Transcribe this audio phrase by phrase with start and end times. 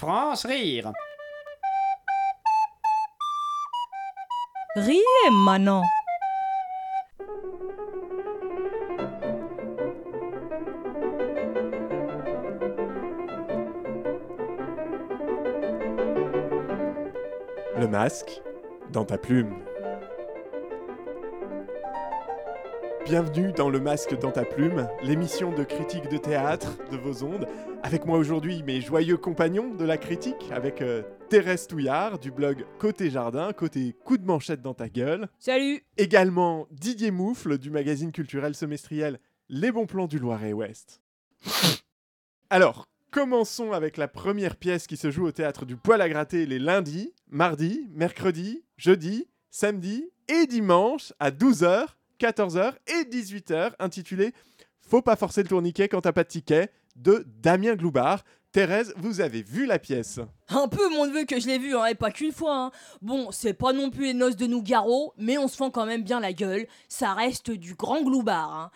[0.00, 0.92] France rire.
[4.74, 5.82] Riez, Manon.
[17.76, 18.40] Le masque
[18.92, 19.62] dans ta plume.
[23.06, 27.46] Bienvenue dans Le Masque dans ta plume, l'émission de critique de théâtre de vos ondes.
[27.82, 32.66] Avec moi aujourd'hui mes joyeux compagnons de la critique, avec euh, Thérèse Touillard du blog
[32.78, 35.28] Côté Jardin, côté coup de manchette dans ta gueule.
[35.38, 41.00] Salut Également Didier Moufle du magazine culturel semestriel Les bons plans du Loiret-Ouest.
[42.50, 46.46] Alors, commençons avec la première pièce qui se joue au théâtre du Poil à gratter
[46.46, 51.86] les lundis, mardis, mercredis, jeudi, samedi et dimanche à 12h,
[52.20, 54.32] 14h et 18h, intitulée
[54.80, 58.24] Faut pas forcer le tourniquet quand t'as pas de ticket de Damien Gloubard.
[58.52, 60.18] Thérèse, vous avez vu la pièce?
[60.48, 62.56] Un peu mon neveu que je l'ai vu, hein, et pas qu'une fois.
[62.56, 62.70] hein.
[63.00, 66.02] Bon, c'est pas non plus les noces de Nougaro, mais on se fend quand même
[66.02, 66.66] bien la gueule.
[66.88, 68.52] Ça reste du grand gloubard.
[68.52, 68.70] hein.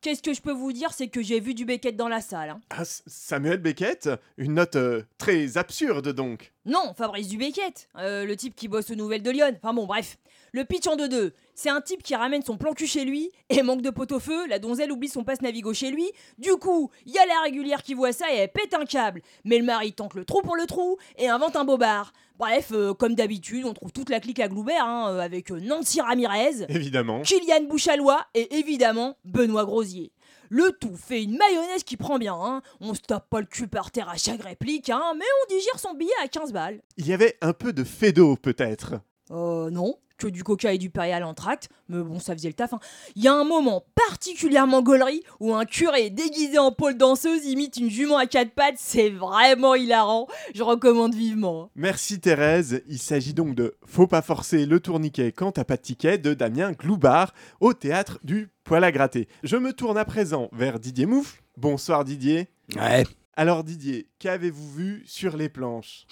[0.00, 2.56] Qu'est-ce que je peux vous dire, c'est que j'ai vu du Beckett dans la salle.
[2.70, 4.08] Ah, Samuel Beckett?
[4.38, 6.52] Une note euh, très absurde donc.
[6.68, 9.56] Non, Fabrice Dubeckett, euh, le type qui bosse aux Nouvelles de Lyon.
[9.56, 10.18] Enfin bon, bref.
[10.52, 13.62] Le pitch en 2-2, c'est un type qui ramène son plan cul chez lui et
[13.62, 16.10] manque de pot-au-feu, la donzelle oublie son passe Navigo chez lui.
[16.38, 19.22] Du coup, il y a la régulière qui voit ça et elle pète un câble.
[19.44, 22.12] Mais le mari tente le trou pour le trou et invente un bobard.
[22.38, 25.58] Bref, euh, comme d'habitude, on trouve toute la clique à Gloubert, hein, euh, avec euh,
[25.58, 27.22] Nancy Ramirez, Évidemment.
[27.22, 30.12] Kylian Bouchalois et évidemment Benoît Grosier.
[30.50, 32.62] Le tout fait une mayonnaise qui prend bien, hein.
[32.80, 35.78] on se tape pas le cul par terre à chaque réplique, hein, mais on digère
[35.78, 36.80] son billet à 15 balles.
[36.96, 38.94] Il y avait un peu de fédo peut-être.
[39.30, 42.54] Euh, non, que du coca et du Périal en tract, mais bon, ça faisait le
[42.54, 42.72] taf.
[42.74, 42.80] hein.
[43.16, 47.76] Il y a un moment particulièrement gaulerie où un curé déguisé en pôle danseuse imite
[47.76, 50.26] une jument à quatre pattes, c'est vraiment hilarant.
[50.54, 51.70] Je recommande vivement.
[51.76, 52.82] Merci Thérèse.
[52.88, 56.34] Il s'agit donc de Faut pas forcer le tourniquet quand t'as pas de ticket de
[56.34, 59.28] Damien Gloubard au théâtre du Poil à gratter.
[59.44, 61.40] Je me tourne à présent vers Didier Moufle.
[61.56, 62.48] Bonsoir Didier.
[62.76, 63.04] Ouais.
[63.36, 66.06] Alors Didier, qu'avez-vous vu sur les planches?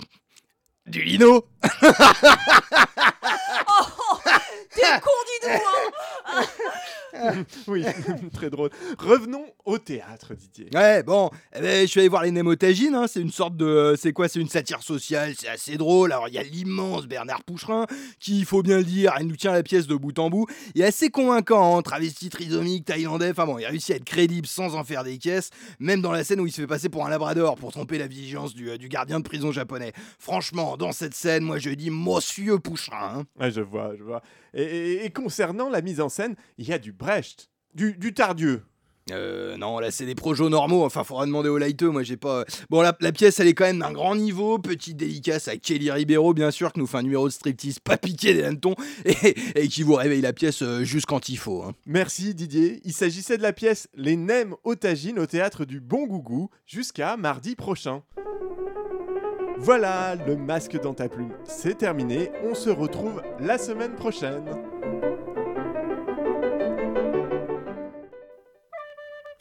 [0.87, 1.45] Du lino
[5.47, 5.86] long
[7.67, 7.85] Oui,
[8.33, 8.71] très drôle.
[8.99, 10.69] Revenons au théâtre Didier.
[10.75, 13.95] Ouais, bon, eh ben, je suis allé voir les Némotagines, hein, c'est une sorte de...
[13.99, 14.29] C'est quoi?
[14.29, 16.13] C'est une satire sociale, c'est assez drôle.
[16.13, 17.87] Alors, il y a l'immense Bernard Poucherin,
[18.21, 20.47] qui, il faut bien le dire, il nous tient la pièce de bout en bout.
[20.75, 24.47] Il est assez convaincant, hein, travesti trisomique, thaïlandais, enfin bon, il réussit à être crédible
[24.47, 27.05] sans en faire des caisses, même dans la scène où il se fait passer pour
[27.07, 29.93] un labrador pour tromper la vigilance du, euh, du gardien de prison japonais.
[30.19, 33.21] Franchement, dans cette scène, moi je dis Monsieur Poucherin.
[33.21, 33.25] hein.
[33.41, 34.23] Ouais, je vois, je vois.
[34.55, 37.26] Et, et- et concernant la mise en scène, il y a du Brecht,
[37.75, 38.63] du, du Tardieu.
[39.13, 42.45] Euh, non, là c'est des projos normaux, enfin faudra demander au lighteux, moi j'ai pas...
[42.71, 45.93] Bon la, la pièce elle est quand même d'un grand niveau, petite dédicace à Kelly
[45.93, 49.37] Ribeiro bien sûr, qui nous fait un numéro de striptease pas piqué des hannetons, et,
[49.55, 51.63] et qui vous réveille la pièce euh, juste quand il faut.
[51.63, 51.73] hein.
[51.87, 52.81] Merci Didier.
[52.83, 57.55] Il s'agissait de la pièce Les Nems Otagines au théâtre du Bon Gougou jusqu'à mardi
[57.55, 58.03] prochain.
[59.59, 62.31] Voilà, le masque dans ta plume, c'est terminé.
[62.45, 64.45] On se retrouve la semaine prochaine.